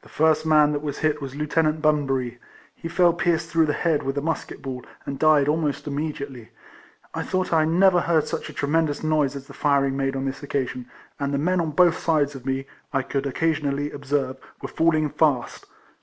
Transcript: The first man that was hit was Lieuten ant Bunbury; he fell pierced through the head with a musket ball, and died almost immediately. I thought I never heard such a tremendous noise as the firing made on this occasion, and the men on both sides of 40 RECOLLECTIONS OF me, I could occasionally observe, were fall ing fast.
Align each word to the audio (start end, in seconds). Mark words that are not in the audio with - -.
The 0.00 0.08
first 0.08 0.46
man 0.46 0.72
that 0.72 0.80
was 0.80 1.00
hit 1.00 1.20
was 1.20 1.34
Lieuten 1.36 1.66
ant 1.66 1.82
Bunbury; 1.82 2.38
he 2.74 2.88
fell 2.88 3.12
pierced 3.12 3.50
through 3.50 3.66
the 3.66 3.74
head 3.74 4.02
with 4.02 4.16
a 4.16 4.22
musket 4.22 4.62
ball, 4.62 4.82
and 5.04 5.18
died 5.18 5.48
almost 5.48 5.86
immediately. 5.86 6.50
I 7.12 7.22
thought 7.22 7.52
I 7.52 7.66
never 7.66 8.00
heard 8.00 8.26
such 8.26 8.48
a 8.48 8.54
tremendous 8.54 9.04
noise 9.04 9.36
as 9.36 9.48
the 9.48 9.52
firing 9.52 9.98
made 9.98 10.16
on 10.16 10.24
this 10.24 10.42
occasion, 10.42 10.88
and 11.18 11.34
the 11.34 11.36
men 11.36 11.60
on 11.60 11.72
both 11.72 11.98
sides 11.98 12.34
of 12.34 12.44
40 12.44 12.56
RECOLLECTIONS 12.56 12.68
OF 12.70 12.96
me, 12.96 12.98
I 12.98 13.02
could 13.02 13.26
occasionally 13.26 13.90
observe, 13.90 14.38
were 14.62 14.68
fall 14.68 14.94
ing 14.94 15.10
fast. 15.10 15.66